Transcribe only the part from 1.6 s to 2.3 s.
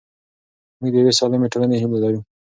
هیله لرو.